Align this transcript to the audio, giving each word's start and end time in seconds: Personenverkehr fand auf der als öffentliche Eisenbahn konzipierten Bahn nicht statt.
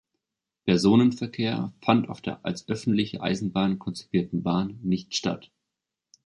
Personenverkehr 0.65 1.73
fand 1.85 2.09
auf 2.09 2.21
der 2.21 2.43
als 2.43 2.67
öffentliche 2.67 3.21
Eisenbahn 3.21 3.77
konzipierten 3.77 4.41
Bahn 4.41 4.79
nicht 4.81 5.13
statt. 5.15 5.51